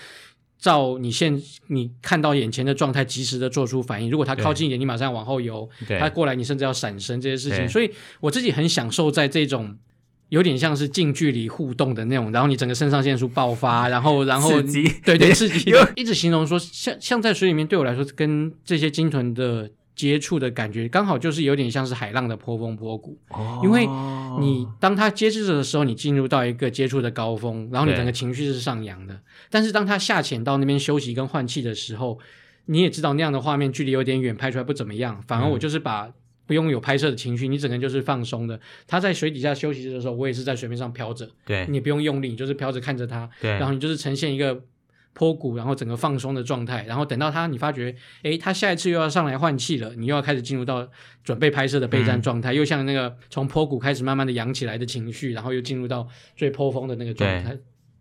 [0.58, 4.10] 照你现你看到眼前的状态，及时的做出反应。
[4.10, 5.66] 如果它靠近一点，你马上往后游；
[5.98, 7.66] 它过来，你甚至要闪身这些事情。
[7.66, 7.90] 所以
[8.20, 9.74] 我自己很享受在这种
[10.28, 14.50] 有点像是近距离互动的那种，然后你整个肾上腺素爆发， 然后然后
[15.04, 19.70] 对对刺激，一直形容说像像在水里面，对我来说跟这些鲸豚的。
[19.96, 23.86] 接触的感觉刚好就是有点像是海浪的波峰波谷，哦、因为
[24.38, 29.18] 你当它接触的时候，你进入到一个接触的高峰，然后你整个情绪是上扬的。
[29.48, 32.18] 但是当它下潜到那边休息跟换气的时候，
[32.66, 35.18] 你也知道那样的画面距离有点远，拍出来不怎么样。
[35.26, 36.10] 反而我就是把
[36.46, 38.58] 不用有拍摄的情绪，你整个人就是放松的。
[38.86, 44.62] 他在水底下休息的时候，我也是在水面上飘着，对，你也不用用力，你就是飘着看着他，对，然后你就是呈现一个。
[45.18, 50.86] 坡谷，然后整个放松的状态，然后等到他，你发觉，诶，他下一次又要上来换气了，你又要开始进入到
[51.24, 56.06] 准备拍摄的备战状态，嗯、又像那个从坡谷开始慢慢的扬起来的情绪，然后又进入到
[56.36, 57.56] 最坡峰的那个状态。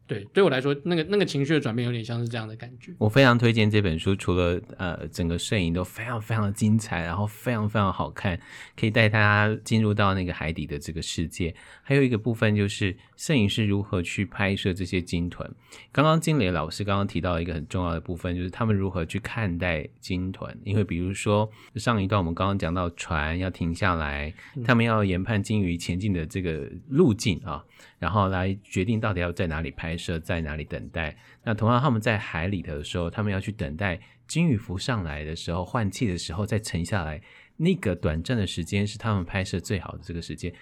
[0.07, 2.93] 对，对我来说，那个那个情绪的转变有点像是这样的感觉。
[2.99, 8.39] 我非常推荐这本书，除了呃整个摄影都非常非常的精彩，然后非常非常好看，
[8.79, 11.55] 可以带大家进入到那个海底的这个世界。
[11.81, 15.49] 还有一个部分就是摄影师如何去拍摄这些鲸豚。
[15.91, 20.57] 刚刚金磊老师刚刚提到一个很重要的部分，就是他们如何去看待鲸豚。
[20.63, 27.63] 因为比如说上一段我们刚刚讲到船要停下来，他们要研判鲸鱼前进的这个路径啊。
[27.97, 31.15] 然后来决定到底要在哪里拍摄，在哪里等待。
[31.43, 37.21] 那同样，他们在海里头的时候，他们要去等待鲸鱼浮上来的时候，换气的时候再沉下来。
[37.57, 40.53] 那个短暂的时间是他们拍摄最好的这个时间。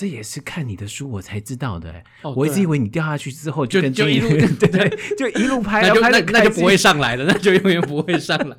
[0.00, 8.56] 这也是看你的书我才知道的，哦、我一直以为你掉下去之后就就一路对 对，就一路拍， 那就那那就不会上来了， 那就永远不会上来。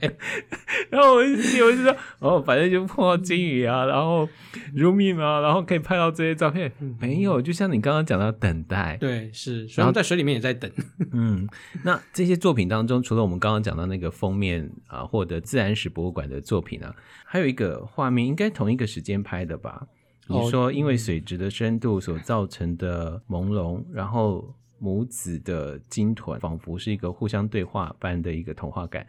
[0.92, 1.32] 然后我就
[1.66, 4.30] 我就说，哦，反正就碰到鲸鱼啊，然后
[4.76, 6.72] 如命啊，然后可以拍到这些照片。
[6.80, 10.70] 嗯、没有，就像你刚刚讲到等待，对，是，然后在水里面也在等。
[11.12, 11.50] 嗯，
[11.84, 19.88] 那这些作品当中，除了我们刚刚讲到那个封面啊，获得自然史博物馆的作品啊，还有一个画面，应该同一个时间拍的吧？
[20.32, 29.06] 你说，因为水质的深度所造成的朦胧，然后母子的鲸豚，仿佛是一个互相对话般的一个童话感。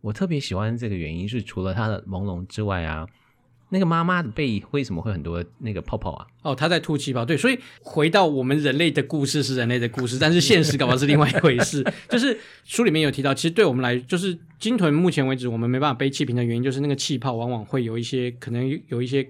[0.00, 3.06] 我特别喜欢这个原因是，除了它的朦胧之外啊。
[3.68, 6.26] 那个妈妈的背为什么会很多那个泡泡啊？
[6.42, 7.24] 哦，她在吐气泡。
[7.24, 11.84] 对，所以回到我们人类的故事是人类的故事，但是现实搞不好是另外一回事。
[12.08, 19.28] 就是书里面有提到，其实对我们来，就是鲸豚目前为止我们没办法背气瓶的原因，就是那个气泡往往会有一些可能有一些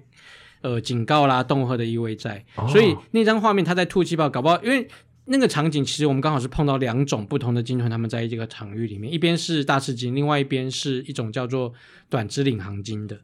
[0.62, 2.44] 呃警告啦、恫吓的意味在。
[2.56, 4.86] 哦、所以那张画面他在吐气泡，搞不好因为
[5.26, 11.72] 那个场景其实我们刚好是碰到两种不同的鲸豚，他们在这个场域里面，一边是大翅鲸，另外一边是一种叫做
[12.08, 13.20] 短肢领航鲸的。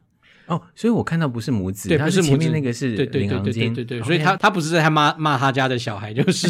[0.46, 6.48] 哦，所以我看到不是母子，对，不是前面那个是领航鲸，对对对对对，所以他他不是在他骂骂他家的小孩，就是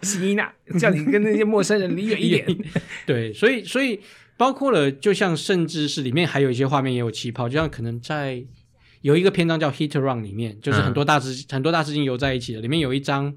[0.00, 2.46] 希娜叫你跟那些陌生人离远一点。
[3.04, 4.00] 对，所以所以
[4.38, 8.42] 包括了，就像甚至是里面还有一些画面也有气泡，就像可能在
[9.06, 13.32] 有一个篇章叫 Hit Run 里面，就是很多大只、嗯、很多大只鲸游在一起的，里面有一张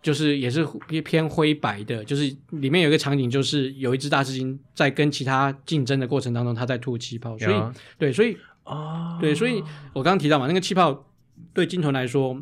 [0.00, 0.66] 就是也是
[1.04, 8.36] 偏灰白的，就是里面有一个场景，就是有一只大只鲸在跟其他竞争的过程当中，它在吐气泡，所以、嗯、对，所以。
[8.64, 9.60] 哦，对，所以
[9.92, 11.04] 我刚刚提到嘛，那个气泡
[11.52, 12.40] 对鲸豚来说，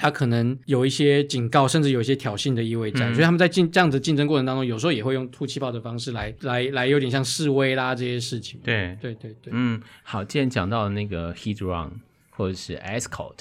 [0.00, 8.58] 它可能有一些警告，甚至有一些挑衅的意味在，嗯、所以他们在竞这样子竞争过程当中，有时候也会用吐气泡的方式来来来，有点像示威啦这些事情。
[8.64, 11.90] 对，对对对，嗯，好，既然讲到那个 heat run
[12.30, 13.36] 或者是 escort，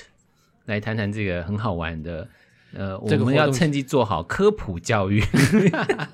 [0.66, 2.28] 来谈谈这个很好玩的，
[2.74, 5.24] 呃，我们要趁机做好科普教育。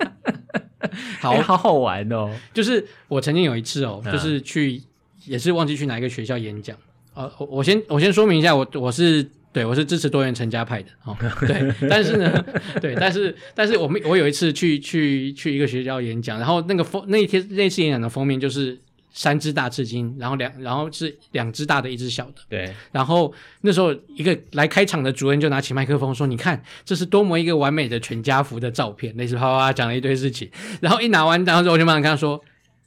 [1.19, 4.81] 好、欸、好好玩哦，就是我曾经有一次哦，嗯、就是去。
[5.25, 6.77] 也是忘记去哪一个学校演讲
[7.15, 7.27] 啊！
[7.39, 11.15] 我我先我先说明一下，我我是对我是支持多元成家派的哦。
[11.47, 12.45] 对，但是呢，
[12.81, 18.77] 对，但是但是我们我有一次去去去一个学校演讲，然后那个封那一天那次演讲的封面就是
[19.13, 22.33] 三只大赤金，然后两然后是两只大的，一只小的。
[22.49, 22.69] 对。
[22.91, 32.43] 然后那时候一个来开场的主任就拿起麦克风说：“你看，这是多么一个完美的全家福的照片。”类似啪啪讲了一堆事情，然后一拿完，然后我就马上跟他说。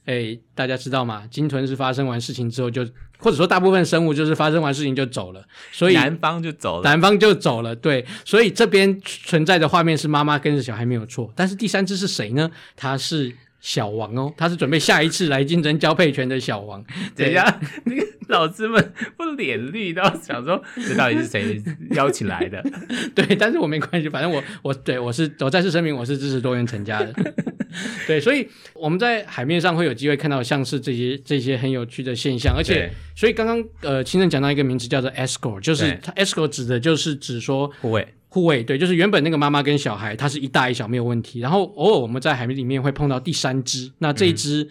[0.09, 1.23] 哎，大家知道吗？
[1.29, 2.83] 鲸豚是发生完事情之后就，
[3.19, 7.75] 或者说大部分生物就是发生完事情就走了，所以南方就走了，南方就走了。
[7.75, 12.49] 对，所以这边存在的画面是妈妈跟着小孩没有错，但是第三只是谁呢？
[12.75, 13.35] 他是。
[13.59, 16.83] 小王哦，他是准备下一次来竞争交配权的小王。
[17.15, 22.63] 等一下，那 个老师们不脸绿到想说，这到底是谁邀请来的？
[23.13, 27.13] 对，但是我没关系，反正我我对我是我再次声明，我是支持多元成家的。
[28.07, 38.07] 对，所以我们在海面上会有机会看到像是这些这些很有趣的现象，而且所以刚刚呃，清盛讲到一个名词叫做 escort，就是它 escort 指的就是指说护卫。
[38.29, 41.39] 护卫对，就是原本那个妈妈跟小孩，它是一大一小没有问题。
[41.39, 44.69] 然后偶尔我们在海面里面会碰到第三只，那这一只，嗯、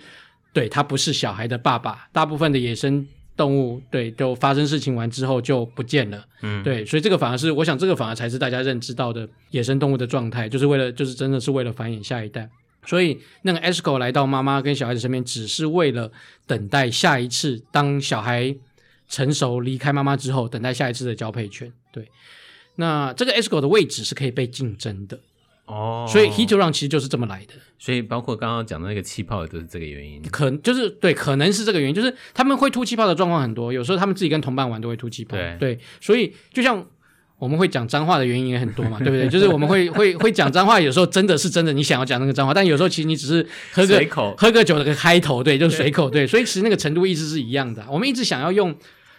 [0.52, 2.08] 对，它不是小孩的爸爸。
[2.12, 3.04] 大部分的野生
[3.36, 6.24] 动物，对，都发生事情完之后就不见了。
[6.42, 12.48] 嗯，对，所以这个反而是，我想这个反而才是大家认知到的野生动物的状态，就是为了，就是真的是为了繁衍下一代。
[12.86, 16.12] 所以那个 escort 来到妈妈跟小孩子身边，只是为了
[16.46, 18.54] 等待下一次，当小孩
[19.08, 21.72] 成熟离开妈妈之后，等待下一次的交配权。
[21.92, 22.08] 对。
[22.80, 25.18] 那这个 escort 的位置是可以被竞争的
[25.66, 27.54] 哦，所以 heat run 其实就是这么来的。
[27.76, 30.22] 所以包括刚刚讲的那个气泡，都是这个原因。
[30.30, 35.36] 可就是对，可能是这个原因，就是他们会吐气泡的状况很多，有时候他们自己跟同伴玩都会吐气泡。
[35.36, 36.86] 对对，所以就像
[37.38, 39.28] 我们会讲脏话的原因也很多嘛，对不对？
[39.28, 47.84] 就是我们会会会讲脏话，有时候真的是真的，你想要讲那个脏话，但有时候其实你只是喝个随口喝个酒的个开头，对，就是随口，对，所以其实那个程度意思是一样的。
[47.90, 48.72] 我们一直想要用。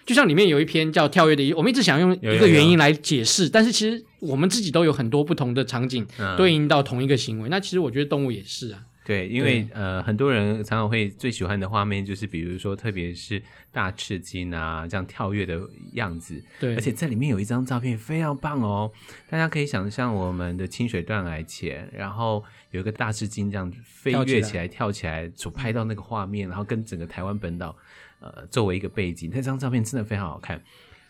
[0.10, 6.04] 就像里面有一篇叫跳跃的，我们一直想用一个原因来解释，但是其实我们自己都有很多不同的场景
[6.36, 7.48] 对应到同一个行为。
[7.48, 8.82] 嗯、那其实我觉得动物也是啊。
[9.06, 13.40] 对，因为呃，很多人常常会最喜欢的画面就是，比如说，特别是
[13.72, 15.62] 大赤金啊这样跳跃的
[15.94, 16.42] 样子。
[16.60, 18.92] 对，而且在里面有一张照片非常棒哦，
[19.30, 27.76] 大家可以想象我们的清水断崖前，然后有一个大赤金这样飞跃起来、跳起来所拍到那个画面，然后跟整个台湾本岛。
[28.20, 30.62] 呃，作为一个背景，那张照片真的非常好看。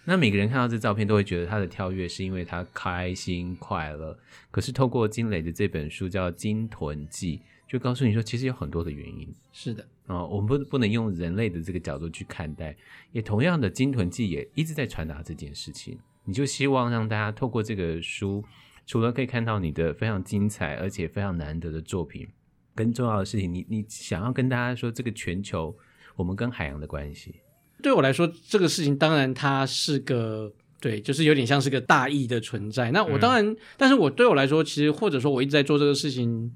[0.05, 4.17] 那每个人看到这照片，都会觉得他的跳跃是因为他开心快乐。
[4.49, 7.37] 可是透过金磊的这本书叫《金豚记》，
[7.71, 9.31] 就告诉你说，其实有很多的原因。
[9.51, 12.75] 是的，啊、呃，我们不不能用人类的这个角度去看待。
[13.11, 15.99] 也同样的，《金豚记》也一直在传达这件事情。
[16.23, 18.43] 你就希望让大家透过这个书，
[18.87, 22.27] 除了可以看到你的非常精彩而且非常难得的作品，
[22.73, 25.77] 更重要的事情，你你想要跟大家说，这个全球。
[26.19, 27.33] 我们跟海洋的关系，
[27.81, 30.51] 对我来说，这个事情当然它是个
[30.81, 32.91] 对，就是有点像是个大义的存在。
[32.91, 36.53] 那我当然，嗯、但是我对我来说，其实或者说我一直在做这个事情，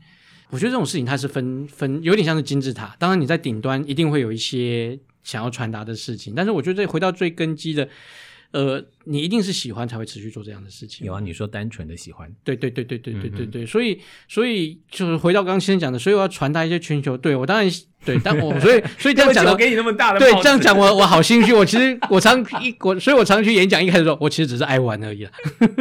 [0.49, 2.93] 我觉得这种事情它是分分，有点像是金字塔。
[2.99, 7.88] 当然你在顶端一定会有一些想要传达的事情，但是我觉得这回到最根基的，
[8.51, 11.06] 呃，你一定是喜欢才会持续做这样的事情。
[11.06, 17.72] 有啊，你说单纯的喜欢，对对对对对对对对，嗯、所以所以就是回到刚刚先讲的，所以我要传达一些全球，对我当然。
[18.06, 21.54] 对，但我所以所以这样讲我，给你那么大的对，这样讲我我好心虚。
[21.54, 25.32] 我其实我常一我，所以我常去演讲，一开始说我其实只是爱玩而已啦。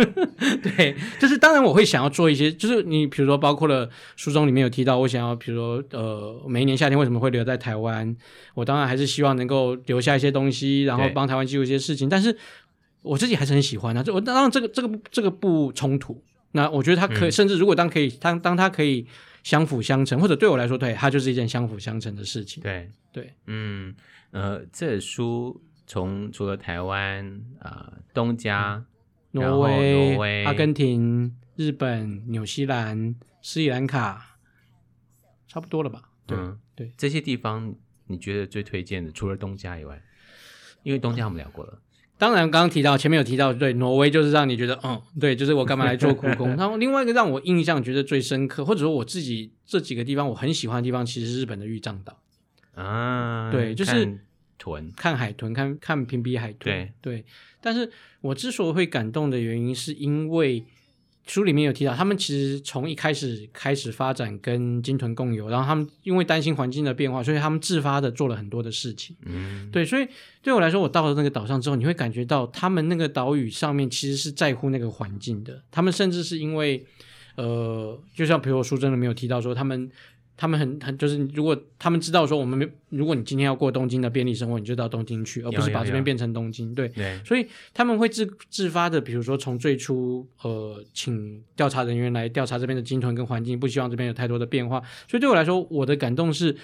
[0.63, 8.17] 对，就是当然我会想要做一些，就是你比如说包括了书中里面有提到，我想要比如说呃，每一年夏天为什么会留在台湾？
[8.55, 12.09] 我当然还是希望能够留下一些东西，然后帮台湾记录一些事情。
[12.09, 12.39] 但是
[13.03, 16.25] 我自己还是很喜欢啊，这我当然这个这个这个不冲突。
[16.53, 19.07] 那我觉得他可以，嗯、甚至如果当可以当当他可以。
[19.43, 22.63] 相辅相成，或者对我来说，对它就是一件相辅相成的事情。
[22.63, 23.93] 对对，嗯
[24.31, 27.27] 呃，这书从除了台湾
[27.59, 28.85] 啊、呃、东家、
[29.33, 34.39] 挪威、挪威、阿根廷、日本、纽西兰、斯里兰卡，
[35.49, 36.03] 差不多了吧？
[36.25, 37.75] 对、嗯、对，这些地方
[38.07, 40.01] 你觉得最推荐的，除了东家以外，
[40.85, 41.82] 因为东家我们聊过了。
[42.23, 46.51] 当然，刚刚提到前面有提到，对挪威就是让你觉得，嗯，对，就是我干嘛来做苦工。
[46.57, 52.17] 然后另外一个让我印象觉得最深刻，或者说我自己这几个地方我很喜欢的地方，其实是日本的玉藏岛
[52.81, 54.21] 啊，对，就是看
[54.57, 57.25] 豚、看海豚、看看平比海豚，对对。
[57.61, 60.65] 但是我之所以会感动的原因，是因为。
[61.27, 69.15] 书里面有提到，他们其实从一开始开始发展跟鲸豚共游，然后他们因为担心环境的变化，所以他们自发的做了很多的事情。
[69.25, 70.07] 嗯，对，所以
[70.43, 75.63] 对我来说，我到了那个岛上之后，你会感觉到他们那个岛屿上面其实是在乎那个环境的。
[75.71, 76.85] 他们甚至是因为，
[77.37, 79.91] 呃，就像比如说书真的没有提到说他们。
[80.35, 86.75] 他们很很就是，如果他们知道说我们没，如果你今天要过东京的便利生活，你就到东京去，而不是把这边变成东京。
[86.75, 94.83] 对，对，所以他们会自自发的，比如说从最初呃，请调查人员来调查这边的鲸豚跟环境，不希望这边有太多的变化。
[95.07, 96.57] 所以对我来说，我的感动是，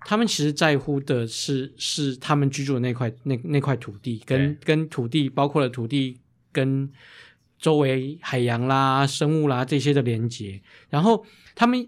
[0.00, 6.18] 他们其实在乎的是是他们居住的那块那那块土地，跟跟土地包括了土地
[6.50, 6.90] 跟
[7.58, 11.86] 周围海洋啦、生物啦这些的连接，然后他们。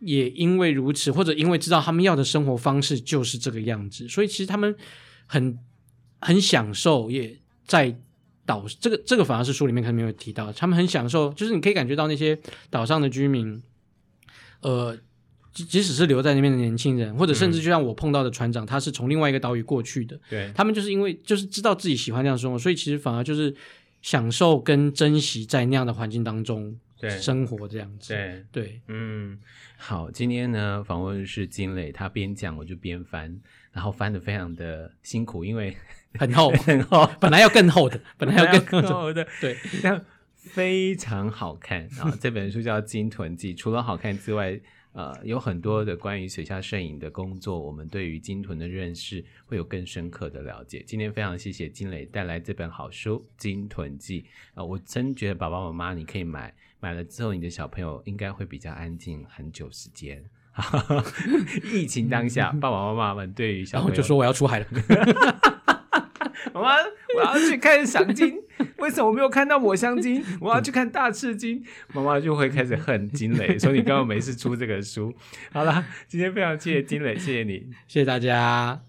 [0.00, 4.74] 也因为如此，或者因为知道他们要的生活方式就是这个样子，所以其实他们
[5.26, 5.58] 很
[6.20, 7.94] 很享受，也在
[8.46, 12.38] 岛这个这个反而是书里面可能没有提到，他们很享受，就是你可以感觉到那些
[12.70, 13.62] 岛上的居民，
[14.62, 14.96] 呃，
[15.52, 23.54] 即即使是留在那边的年轻人，或者甚至就像我碰到的船长，嗯、他是从另外一个岛屿过去的，对，他们就是因为就是知道自己喜欢这样的生活，所以其实反而就是
[24.02, 26.76] 享受跟珍惜在那样的环境当中。
[27.00, 28.44] 对，生活这样子，对。
[28.52, 29.38] 对，嗯，
[29.76, 33.40] 好，今天呢访问是金磊，他边讲我就边翻，
[33.72, 35.74] 然后翻得非常的辛苦，因为
[36.18, 36.50] 很厚。
[36.66, 42.14] 很厚，本来要更厚的，本来要更 厚的，对，但非常好看啊！
[42.20, 44.60] 这本书叫《鲸豚记》，除了好看之外。
[44.92, 50.82] 呃，有很多的关于水下摄影的工作，我们对于鲸豚的认识会有更深刻的了解。
[50.84, 60.24] 今天非常谢谢金磊带来这本好书《鲸豚记》啊、呃，我真觉得爸爸妈妈你可以买，买了之后你的小朋友应该会比较安静很久时间。
[61.72, 64.66] 疫情当下，爸爸妈妈们对于小朋友就说我要出海了。
[66.52, 66.74] 妈妈，
[67.16, 68.34] 我要去看赏金，
[68.78, 70.22] 为什么我没有看到抹香鲸？
[70.40, 71.62] 我要去看大赤鲸，
[71.94, 75.14] 妈妈就会开始恨金磊，说你刚刚没事出这个书。
[75.52, 78.80] 好了，今天非常谢谢金磊，谢谢你，谢谢大家。